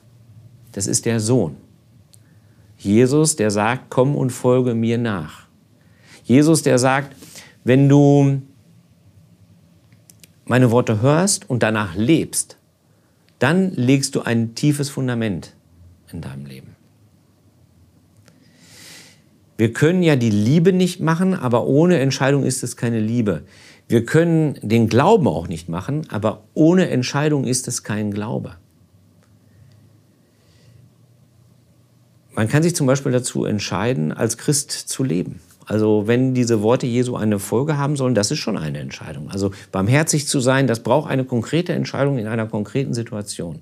Das 0.71 0.87
ist 0.87 1.05
der 1.05 1.19
Sohn. 1.19 1.57
Jesus, 2.77 3.35
der 3.35 3.51
sagt, 3.51 3.89
komm 3.89 4.15
und 4.15 4.29
folge 4.29 4.73
mir 4.73 4.97
nach. 4.97 5.47
Jesus, 6.23 6.63
der 6.63 6.79
sagt, 6.79 7.15
wenn 7.63 7.89
du 7.89 8.41
meine 10.45 10.71
Worte 10.71 11.01
hörst 11.01 11.49
und 11.49 11.63
danach 11.63 11.95
lebst, 11.95 12.57
dann 13.39 13.71
legst 13.71 14.15
du 14.15 14.21
ein 14.21 14.55
tiefes 14.55 14.89
Fundament 14.89 15.53
in 16.13 16.21
deinem 16.21 16.45
Leben. 16.45 16.75
Wir 19.57 19.71
können 19.71 20.01
ja 20.03 20.15
die 20.15 20.29
Liebe 20.29 20.73
nicht 20.73 20.99
machen, 20.99 21.33
aber 21.33 21.67
ohne 21.67 21.99
Entscheidung 21.99 22.43
ist 22.43 22.63
es 22.63 22.75
keine 22.75 22.99
Liebe. 22.99 23.43
Wir 23.87 24.05
können 24.05 24.57
den 24.61 24.89
Glauben 24.89 25.27
auch 25.27 25.47
nicht 25.47 25.69
machen, 25.69 26.07
aber 26.09 26.43
ohne 26.53 26.89
Entscheidung 26.89 27.45
ist 27.45 27.67
es 27.67 27.83
kein 27.83 28.11
Glaube. 28.11 28.55
Man 32.35 32.47
kann 32.47 32.63
sich 32.63 32.75
zum 32.75 32.87
Beispiel 32.87 33.11
dazu 33.11 33.45
entscheiden, 33.45 34.11
als 34.11 34.37
Christ 34.39 34.71
zu 34.71 35.03
leben. 35.03 35.39
Also 35.65 36.07
wenn 36.07 36.33
diese 36.33 36.61
Worte 36.61 36.87
Jesu 36.87 37.15
eine 37.15 37.39
Folge 37.39 37.77
haben 37.77 37.95
sollen, 37.95 38.15
das 38.15 38.31
ist 38.31 38.39
schon 38.39 38.57
eine 38.57 38.79
Entscheidung. 38.79 39.29
Also 39.29 39.51
barmherzig 39.71 40.27
zu 40.27 40.39
sein, 40.39 40.65
das 40.65 40.81
braucht 40.81 41.09
eine 41.09 41.25
konkrete 41.25 41.73
Entscheidung 41.73 42.17
in 42.17 42.27
einer 42.27 42.47
konkreten 42.47 42.93
Situation 42.93 43.61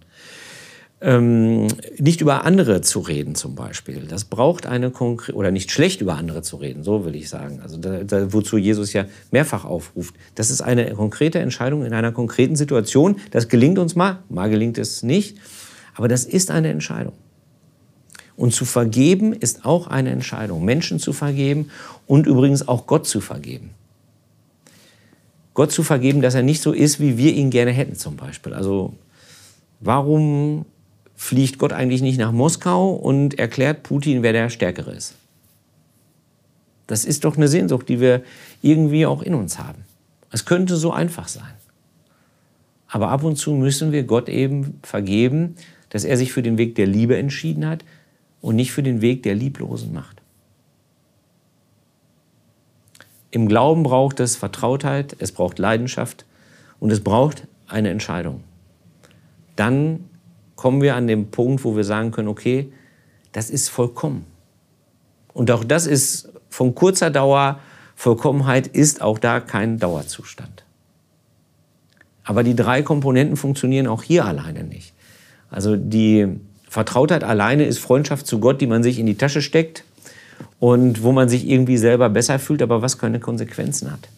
ähm, 1.02 1.68
nicht 1.98 2.22
über 2.22 2.46
andere 2.46 2.82
zu 2.82 3.00
reden 3.00 3.34
zum 3.34 3.56
Beispiel. 3.56 4.06
Das 4.08 4.26
braucht 4.26 4.68
eine 4.68 4.92
konkrete, 4.92 5.36
oder 5.36 5.50
nicht 5.50 5.72
schlecht 5.72 6.00
über 6.00 6.16
andere 6.16 6.44
zu 6.44 6.58
reden, 6.58 6.84
so 6.84 7.06
will 7.06 7.16
ich 7.16 7.28
sagen. 7.28 7.60
Also 7.62 7.78
da, 7.78 8.04
da, 8.04 8.32
wozu 8.32 8.58
Jesus 8.58 8.94
ja 8.94 9.06
mehrfach 9.32 9.66
aufruft. 9.66 10.14
Das 10.36 10.52
ist 10.52 10.62
eine 10.62 10.94
konkrete 10.94 11.40
Entscheidung 11.40 11.84
in 11.84 11.94
einer 11.94 12.12
konkreten 12.12 12.56
Situation. 12.56 13.16
Das 13.32 13.50
gelingt 13.50 13.80
uns 13.80 13.96
mal, 13.96 14.20
mal 14.30 14.50
gelingt 14.50 14.78
es 14.78 15.02
nicht. 15.02 15.38
Aber 15.96 16.08
das 16.08 16.24
ist 16.24 16.52
eine 16.52 16.70
Entscheidung. 16.70 17.14
Und 18.38 18.54
zu 18.54 18.66
vergeben 18.66 19.34
ist 19.34 19.66
auch 19.66 19.88
eine 19.88 20.12
Entscheidung. 20.12 20.64
Menschen 20.64 21.00
zu 21.00 21.14
vergeben 21.14 21.70
und 22.06 22.28
übrigens 22.28 22.68
auch 22.68 22.86
Gott 22.86 23.08
zu 23.08 23.22
vergeben. 23.22 23.72
Gott 25.56 25.72
zu 25.72 25.84
vergeben, 25.84 26.22
dass 26.22 26.36
er 26.36 26.44
nicht 26.44 26.62
so 26.62 26.72
ist, 26.72 27.00
wie 27.00 27.18
wir 27.18 27.34
ihn 27.34 27.50
gerne 27.50 27.72
hätten 27.72 27.96
zum 27.96 28.16
Beispiel. 28.16 28.54
Also 28.54 28.94
warum 29.80 30.66
fliegt 31.22 31.60
Gott 31.60 31.72
eigentlich 31.72 32.02
nicht 32.02 32.18
nach 32.18 32.32
Moskau 32.32 32.94
und 32.94 33.38
erklärt 33.38 33.84
Putin, 33.84 34.24
wer 34.24 34.34
der 34.34 34.50
Stärkere 34.50 34.92
ist. 34.92 35.14
Das 36.88 37.06
ist 37.06 37.26
doch 37.26 37.38
eine 37.38 37.48
Sehnsucht, 37.48 37.88
die 37.90 38.00
wir 38.00 38.24
irgendwie 38.64 39.06
auch 39.06 39.22
in 39.22 39.36
uns 39.36 39.60
haben. 39.60 39.86
Es 40.32 40.46
könnte 40.46 40.76
so 40.78 40.92
einfach 40.92 41.28
sein. 41.28 41.54
Aber 42.88 43.10
ab 43.10 43.24
und 43.24 43.36
zu 43.36 43.54
müssen 43.54 43.92
wir 43.92 44.02
Gott 44.04 44.30
eben 44.30 44.80
vergeben, 44.82 45.56
dass 45.90 46.06
er 46.06 46.18
sich 46.18 46.34
für 46.34 46.42
den 46.42 46.58
Weg 46.58 46.74
der 46.74 46.88
Liebe 46.88 47.16
entschieden 47.16 47.68
hat 47.68 47.86
und 48.42 48.56
nicht 48.56 48.72
für 48.72 48.84
den 48.84 49.02
Weg 49.02 49.22
der 49.22 49.36
lieblosen 49.36 49.94
Macht. 49.94 50.24
Im 53.30 53.48
Glauben 53.48 53.84
braucht 53.84 54.20
es 54.20 54.38
Vertrautheit, 54.38 55.16
es 55.20 55.32
braucht 55.32 55.60
Leidenschaft 55.60 56.26
und 56.80 56.90
es 56.90 57.02
braucht 57.04 57.48
eine 57.68 57.92
Entscheidung. 57.92 58.44
Dann 59.56 60.06
kommen 60.62 60.84
wir 60.84 60.96
an 60.96 61.08
den 61.08 61.32
Punkt, 61.32 61.64
wo 61.64 61.76
wir 61.76 61.84
sagen 61.84 62.12
können, 62.12 62.28
okay, 62.28 62.72
das 63.32 63.50
ist 63.50 63.70
vollkommen. 63.70 64.28
Und 65.34 65.50
auch 65.50 65.64
das 65.64 65.88
ist 65.88 66.30
von 66.50 66.76
kurzer 66.76 67.10
Dauer. 67.10 67.60
Vollkommenheit 67.96 68.68
ist 68.68 69.02
auch 69.02 69.18
da 69.18 69.40
kein 69.40 69.80
Dauerzustand. 69.80 70.64
Aber 72.24 72.44
die 72.44 72.56
drei 72.56 72.84
Komponenten 72.84 73.38
funktionieren 73.38 73.88
auch 73.88 74.04
hier 74.04 74.24
alleine 74.24 74.64
nicht. 74.64 74.94
Also 75.50 75.76
die 75.78 76.28
Vertrautheit 76.70 77.24
alleine 77.24 77.66
ist 77.66 77.80
Freundschaft 77.80 78.28
zu 78.28 78.40
Gott, 78.40 78.62
die 78.62 78.68
man 78.68 78.84
sich 78.84 79.00
in 79.00 79.08
die 79.08 79.18
Tasche 79.18 79.42
steckt 79.42 79.84
und 80.60 81.02
wo 81.02 81.12
man 81.12 81.28
sich 81.28 81.48
irgendwie 81.48 81.78
selber 81.78 82.08
besser 82.08 82.38
fühlt, 82.38 82.62
aber 82.62 82.84
was 82.84 83.00
keine 83.00 83.20
Konsequenzen 83.20 83.92
hat. 83.92 84.10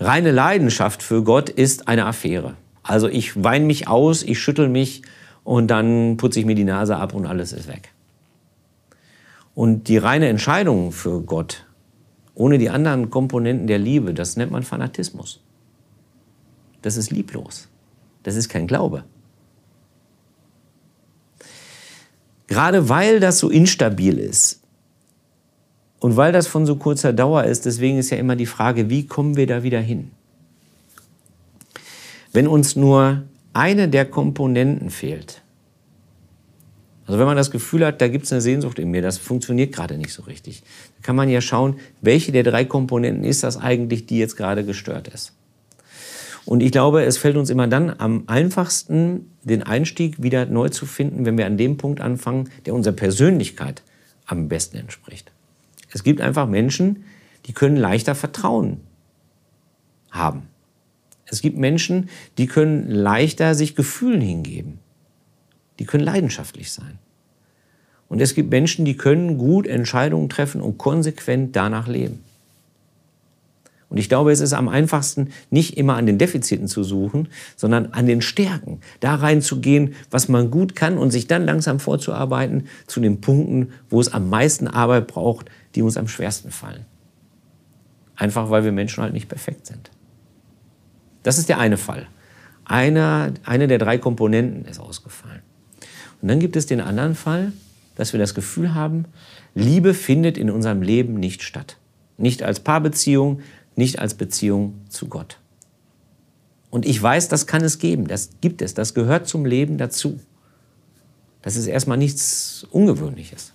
Reine 0.00 0.32
Leidenschaft 0.32 1.00
für 1.00 1.22
Gott 1.22 1.48
ist 1.48 1.86
eine 1.86 2.06
Affäre. 2.06 2.56
Also 2.88 3.06
ich 3.06 3.44
weine 3.44 3.66
mich 3.66 3.86
aus, 3.86 4.22
ich 4.22 4.40
schüttel 4.40 4.70
mich 4.70 5.02
und 5.44 5.66
dann 5.66 6.16
putze 6.16 6.40
ich 6.40 6.46
mir 6.46 6.54
die 6.54 6.64
Nase 6.64 6.96
ab 6.96 7.12
und 7.12 7.26
alles 7.26 7.52
ist 7.52 7.68
weg. 7.68 7.92
Und 9.54 9.88
die 9.88 9.98
reine 9.98 10.28
Entscheidung 10.28 10.90
für 10.90 11.20
Gott, 11.20 11.66
ohne 12.34 12.56
die 12.56 12.70
anderen 12.70 13.10
Komponenten 13.10 13.66
der 13.66 13.78
Liebe, 13.78 14.14
das 14.14 14.38
nennt 14.38 14.52
man 14.52 14.62
Fanatismus. 14.62 15.42
Das 16.80 16.96
ist 16.96 17.10
lieblos. 17.10 17.68
Das 18.22 18.36
ist 18.36 18.48
kein 18.48 18.66
Glaube. 18.66 19.04
Gerade 22.46 22.88
weil 22.88 23.20
das 23.20 23.38
so 23.38 23.50
instabil 23.50 24.18
ist 24.18 24.62
und 26.00 26.16
weil 26.16 26.32
das 26.32 26.46
von 26.46 26.64
so 26.64 26.76
kurzer 26.76 27.12
Dauer 27.12 27.44
ist, 27.44 27.66
deswegen 27.66 27.98
ist 27.98 28.08
ja 28.08 28.16
immer 28.16 28.34
die 28.34 28.46
Frage, 28.46 28.88
wie 28.88 29.06
kommen 29.06 29.36
wir 29.36 29.46
da 29.46 29.62
wieder 29.62 29.80
hin? 29.80 30.12
Wenn 32.38 32.46
uns 32.46 32.76
nur 32.76 33.24
eine 33.52 33.88
der 33.88 34.04
Komponenten 34.04 34.90
fehlt, 34.90 35.42
also 37.04 37.18
wenn 37.18 37.26
man 37.26 37.36
das 37.36 37.50
Gefühl 37.50 37.84
hat, 37.84 38.00
da 38.00 38.06
gibt 38.06 38.26
es 38.26 38.32
eine 38.32 38.40
Sehnsucht 38.40 38.78
in 38.78 38.92
mir, 38.92 39.02
das 39.02 39.18
funktioniert 39.18 39.74
gerade 39.74 39.98
nicht 39.98 40.12
so 40.12 40.22
richtig, 40.22 40.62
dann 40.94 41.02
kann 41.02 41.16
man 41.16 41.28
ja 41.28 41.40
schauen, 41.40 41.80
welche 42.00 42.30
der 42.30 42.44
drei 42.44 42.64
Komponenten 42.64 43.24
ist 43.24 43.42
das 43.42 43.56
eigentlich, 43.56 44.06
die 44.06 44.20
jetzt 44.20 44.36
gerade 44.36 44.64
gestört 44.64 45.08
ist. 45.08 45.32
Und 46.44 46.62
ich 46.62 46.70
glaube, 46.70 47.02
es 47.02 47.18
fällt 47.18 47.36
uns 47.36 47.50
immer 47.50 47.66
dann 47.66 47.92
am 47.98 48.22
einfachsten, 48.28 49.32
den 49.42 49.64
Einstieg 49.64 50.22
wieder 50.22 50.46
neu 50.46 50.68
zu 50.68 50.86
finden, 50.86 51.26
wenn 51.26 51.36
wir 51.36 51.46
an 51.46 51.56
dem 51.56 51.76
Punkt 51.76 52.00
anfangen, 52.00 52.50
der 52.66 52.74
unserer 52.74 52.94
Persönlichkeit 52.94 53.82
am 54.26 54.46
besten 54.46 54.76
entspricht. 54.76 55.32
Es 55.90 56.04
gibt 56.04 56.20
einfach 56.20 56.46
Menschen, 56.46 57.02
die 57.46 57.52
können 57.52 57.76
leichter 57.76 58.14
Vertrauen 58.14 58.82
haben. 60.12 60.44
Es 61.30 61.42
gibt 61.42 61.58
Menschen, 61.58 62.08
die 62.38 62.46
können 62.46 62.90
leichter 62.90 63.54
sich 63.54 63.76
Gefühlen 63.76 64.20
hingeben. 64.20 64.78
Die 65.78 65.84
können 65.84 66.04
leidenschaftlich 66.04 66.72
sein. 66.72 66.98
Und 68.08 68.20
es 68.20 68.34
gibt 68.34 68.50
Menschen, 68.50 68.84
die 68.84 68.96
können 68.96 69.36
gut 69.36 69.66
Entscheidungen 69.66 70.28
treffen 70.28 70.60
und 70.60 70.78
konsequent 70.78 71.54
danach 71.54 71.86
leben. 71.86 72.24
Und 73.90 73.96
ich 73.96 74.08
glaube, 74.08 74.32
es 74.32 74.40
ist 74.40 74.52
am 74.52 74.68
einfachsten, 74.68 75.30
nicht 75.50 75.78
immer 75.78 75.96
an 75.96 76.04
den 76.04 76.18
Defiziten 76.18 76.68
zu 76.68 76.82
suchen, 76.82 77.28
sondern 77.56 77.86
an 77.92 78.06
den 78.06 78.20
Stärken. 78.20 78.80
Da 79.00 79.14
reinzugehen, 79.14 79.94
was 80.10 80.28
man 80.28 80.50
gut 80.50 80.74
kann 80.74 80.98
und 80.98 81.10
sich 81.10 81.26
dann 81.26 81.44
langsam 81.44 81.80
vorzuarbeiten 81.80 82.66
zu 82.86 83.00
den 83.00 83.20
Punkten, 83.20 83.72
wo 83.88 84.00
es 84.00 84.12
am 84.12 84.28
meisten 84.28 84.68
Arbeit 84.68 85.06
braucht, 85.06 85.50
die 85.74 85.82
uns 85.82 85.96
am 85.96 86.08
schwersten 86.08 86.50
fallen. 86.50 86.84
Einfach 88.14 88.50
weil 88.50 88.64
wir 88.64 88.72
Menschen 88.72 89.02
halt 89.02 89.14
nicht 89.14 89.28
perfekt 89.28 89.66
sind. 89.66 89.90
Das 91.28 91.36
ist 91.36 91.50
der 91.50 91.58
eine 91.58 91.76
Fall. 91.76 92.06
Einer, 92.64 93.34
eine 93.44 93.68
der 93.68 93.76
drei 93.76 93.98
Komponenten 93.98 94.64
ist 94.64 94.80
ausgefallen. 94.80 95.42
Und 96.22 96.28
dann 96.28 96.40
gibt 96.40 96.56
es 96.56 96.64
den 96.64 96.80
anderen 96.80 97.14
Fall, 97.14 97.52
dass 97.96 98.14
wir 98.14 98.18
das 98.18 98.34
Gefühl 98.34 98.74
haben, 98.74 99.04
Liebe 99.54 99.92
findet 99.92 100.38
in 100.38 100.50
unserem 100.50 100.80
Leben 100.80 101.20
nicht 101.20 101.42
statt. 101.42 101.76
Nicht 102.16 102.42
als 102.42 102.60
Paarbeziehung, 102.60 103.42
nicht 103.76 103.98
als 103.98 104.14
Beziehung 104.14 104.80
zu 104.88 105.08
Gott. 105.08 105.38
Und 106.70 106.86
ich 106.86 107.02
weiß, 107.02 107.28
das 107.28 107.46
kann 107.46 107.62
es 107.62 107.78
geben, 107.78 108.08
das 108.08 108.30
gibt 108.40 108.62
es, 108.62 108.72
das 108.72 108.94
gehört 108.94 109.28
zum 109.28 109.44
Leben 109.44 109.76
dazu. 109.76 110.20
Das 111.42 111.56
ist 111.56 111.66
erstmal 111.66 111.98
nichts 111.98 112.66
Ungewöhnliches. 112.70 113.52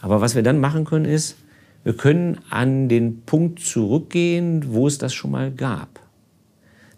Aber 0.00 0.20
was 0.20 0.36
wir 0.36 0.44
dann 0.44 0.60
machen 0.60 0.84
können, 0.84 1.06
ist, 1.06 1.34
wir 1.82 1.96
können 1.96 2.40
an 2.50 2.88
den 2.88 3.22
Punkt 3.22 3.60
zurückgehen, 3.60 4.72
wo 4.72 4.86
es 4.86 4.98
das 4.98 5.14
schon 5.14 5.30
mal 5.30 5.50
gab. 5.50 6.00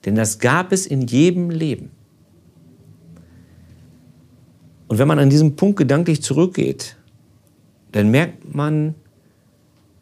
Denn 0.05 0.15
das 0.15 0.39
gab 0.39 0.73
es 0.73 0.87
in 0.87 1.03
jedem 1.03 1.51
Leben. 1.51 1.91
Und 4.89 4.99
wenn 4.99 5.09
man 5.09 5.19
an 5.19 5.31
diesem 5.31 5.57
Punkt 5.57 5.79
gedanklich 5.79 6.23
zurückgeht, 6.23 6.97
dann 7.93 8.11
merkt 8.11 8.55
man, 8.55 8.95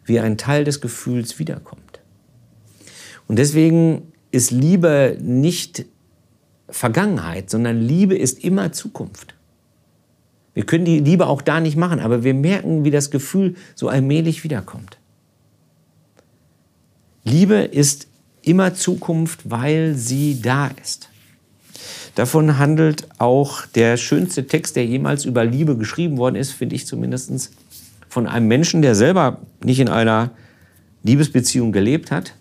wie 0.04 0.18
ein 0.18 0.38
Teil 0.38 0.64
des 0.64 0.80
Gefühls 0.80 1.38
wiederkommt. 1.38 2.00
Und 3.28 3.38
deswegen 3.38 4.12
ist 4.32 4.50
Liebe 4.50 5.18
nicht 5.20 5.84
Vergangenheit, 6.68 7.50
sondern 7.50 7.80
Liebe 7.80 8.16
ist 8.16 8.42
immer 8.42 8.72
Zukunft. 8.72 9.34
Wir 10.54 10.66
können 10.66 10.84
die 10.84 10.98
Liebe 10.98 11.26
auch 11.26 11.42
da 11.42 11.60
nicht 11.60 11.76
machen, 11.76 12.00
aber 12.00 12.24
wir 12.24 12.34
merken, 12.34 12.84
wie 12.84 12.90
das 12.90 13.10
Gefühl 13.10 13.54
so 13.74 13.88
allmählich 13.88 14.42
wiederkommt. 14.44 14.98
Liebe 17.24 17.56
ist 17.56 18.08
immer 18.42 18.74
Zukunft, 18.74 19.50
weil 19.50 19.94
sie 19.94 20.40
da 20.40 20.68
ist. 20.82 21.08
Davon 22.14 22.58
handelt 22.58 23.06
auch 23.18 23.66
der 23.66 23.96
schönste 23.96 24.46
Text, 24.46 24.76
der 24.76 24.84
jemals 24.84 25.24
über 25.24 25.44
Liebe 25.44 25.76
geschrieben 25.76 26.16
worden 26.16 26.36
ist, 26.36 26.50
finde 26.52 26.74
ich 26.74 26.86
zumindest, 26.86 27.52
von 28.08 28.26
einem 28.26 28.48
Menschen, 28.48 28.82
der 28.82 28.94
selber 28.94 29.40
nicht 29.62 29.78
in 29.78 29.88
einer 29.88 30.30
Liebesbeziehung 31.04 31.70
gelebt 31.72 32.10
hat, 32.10 32.34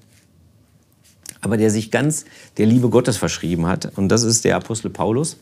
aber 1.41 1.57
der 1.57 1.69
sich 1.69 1.91
ganz 1.91 2.25
der 2.57 2.65
Liebe 2.65 2.89
Gottes 2.89 3.17
verschrieben 3.17 3.67
hat. 3.67 3.97
Und 3.97 4.09
das 4.09 4.23
ist 4.23 4.43
der 4.43 4.55
Apostel 4.55 4.89
Paulus. 4.89 5.37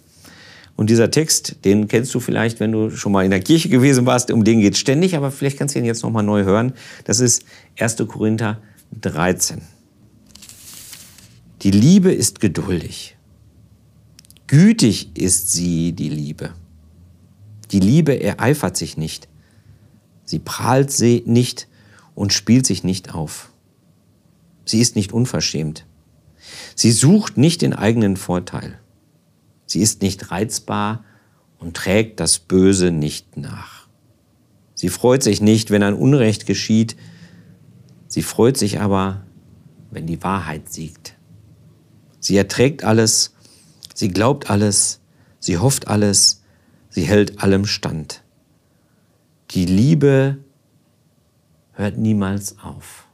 Und 0.78 0.92
dieser 0.92 1.10
Text, 1.10 1.66
den 1.66 1.88
kennst 1.88 2.14
du 2.14 2.20
vielleicht, 2.20 2.60
wenn 2.60 2.72
du 2.72 2.92
schon 2.92 3.12
mal 3.12 3.26
in 3.26 3.32
der 3.32 3.40
Kirche 3.42 3.68
gewesen 3.68 4.06
warst, 4.06 4.32
um 4.32 4.44
den 4.44 4.62
geht 4.62 4.76
es 4.76 4.80
ständig, 4.80 5.18
aber 5.18 5.32
vielleicht 5.32 5.58
kannst 5.58 5.74
du 5.74 5.80
ihn 5.80 5.86
jetzt 5.86 6.04
noch 6.04 6.12
mal 6.12 6.22
neu 6.22 6.44
hören. 6.44 6.74
Das 7.04 7.20
ist 7.20 7.44
1. 7.80 7.98
Korinther 8.08 8.62
13. 9.02 9.62
Die 11.64 11.72
Liebe 11.72 12.14
ist 12.14 12.40
geduldig. 12.40 13.18
Gütig 14.46 15.18
ist 15.18 15.52
sie, 15.52 15.94
die 15.94 16.10
Liebe. 16.10 16.52
Die 17.72 17.80
Liebe 17.80 18.22
ereifert 18.22 18.78
sich 18.78 18.98
nicht. 18.98 19.28
Sie 20.26 20.40
prahlt 20.40 20.92
sie 20.92 21.24
nicht 21.26 21.68
und 22.14 22.34
spielt 22.34 22.68
sich 22.68 22.84
nicht 22.84 23.16
auf. 23.16 23.50
Sie 24.64 24.80
ist 24.80 24.96
nicht 24.96 25.12
unverschämt. 25.12 25.88
Sie 26.76 26.92
sucht 26.92 27.36
nicht 27.38 27.64
den 27.64 27.74
eigenen 27.74 28.16
Vorteil. 28.16 28.80
Sie 29.68 29.82
ist 29.82 30.02
nicht 30.02 30.32
reizbar 30.32 31.04
und 31.60 31.76
trägt 31.76 32.20
das 32.20 32.40
Böse 32.40 32.90
nicht 32.90 33.38
nach. 33.38 33.88
Sie 34.74 34.90
freut 34.90 35.22
sich 35.22 35.42
nicht, 35.42 35.70
wenn 35.70 35.84
ein 35.84 35.94
Unrecht 35.94 36.46
geschieht. 36.46 36.96
Sie 38.08 38.22
freut 38.24 38.58
sich 38.58 38.80
aber, 38.80 39.26
wenn 39.92 40.08
die 40.08 40.24
Wahrheit 40.24 40.72
siegt. 40.72 41.16
Sie 42.20 42.38
erträgt 42.38 42.84
alles, 42.84 43.36
sie 43.94 44.10
glaubt 44.10 44.50
alles, 44.50 45.02
sie 45.40 45.58
hofft 45.58 45.88
alles, 45.88 46.44
sie 46.90 47.04
hält 47.04 47.44
allem 47.44 47.66
stand. 47.66 48.24
Die 49.52 49.66
Liebe 49.66 50.38
hört 51.74 51.98
niemals 51.98 52.60
auf. 52.60 53.08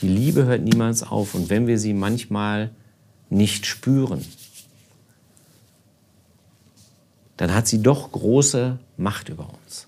Die 0.00 0.08
Liebe 0.08 0.44
hört 0.44 0.62
niemals 0.62 1.02
auf. 1.02 1.34
Und 1.34 1.50
wenn 1.50 1.66
wir 1.66 1.78
sie 1.78 1.92
manchmal 1.92 2.70
nicht 3.30 3.66
spüren, 3.66 4.24
dann 7.36 7.54
hat 7.54 7.68
sie 7.68 7.82
doch 7.82 8.10
große 8.10 8.78
Macht 8.96 9.28
über 9.28 9.48
uns. 9.48 9.86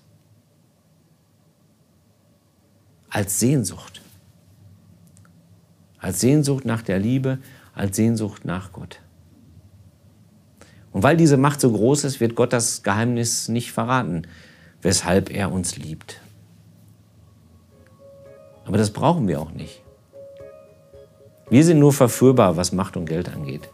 Als 3.09 3.39
Sehnsucht. 3.39 4.01
Als 5.99 6.21
Sehnsucht 6.21 6.65
nach 6.65 6.81
der 6.81 6.97
Liebe, 6.97 7.39
als 7.75 7.97
Sehnsucht 7.97 8.45
nach 8.45 8.71
Gott. 8.71 8.99
Und 10.91 11.03
weil 11.03 11.17
diese 11.17 11.37
Macht 11.37 11.61
so 11.61 11.71
groß 11.71 12.05
ist, 12.05 12.19
wird 12.19 12.35
Gott 12.35 12.53
das 12.53 12.83
Geheimnis 12.83 13.47
nicht 13.47 13.71
verraten, 13.71 14.27
weshalb 14.81 15.29
er 15.29 15.51
uns 15.51 15.77
liebt. 15.77 16.21
Aber 18.65 18.77
das 18.77 18.91
brauchen 18.91 19.27
wir 19.27 19.41
auch 19.41 19.51
nicht. 19.51 19.81
Wir 21.51 21.65
sind 21.65 21.79
nur 21.79 21.91
verführbar, 21.91 22.55
was 22.55 22.71
Macht 22.71 22.95
und 22.95 23.05
Geld 23.05 23.27
angeht. 23.27 23.69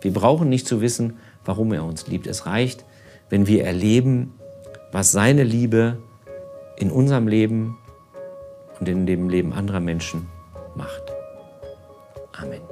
Wir 0.00 0.10
brauchen 0.10 0.48
nicht 0.48 0.66
zu 0.66 0.80
wissen, 0.80 1.18
warum 1.44 1.70
er 1.74 1.84
uns 1.84 2.06
liebt. 2.06 2.26
Es 2.26 2.46
reicht, 2.46 2.86
wenn 3.28 3.46
wir 3.46 3.62
erleben, 3.62 4.32
was 4.90 5.12
seine 5.12 5.44
Liebe 5.44 5.98
in 6.78 6.90
unserem 6.90 7.28
Leben 7.28 7.76
und 8.80 8.88
in 8.88 9.04
dem 9.04 9.28
Leben 9.28 9.52
anderer 9.52 9.80
Menschen 9.80 10.28
macht. 10.74 11.12
Amen. 12.32 12.62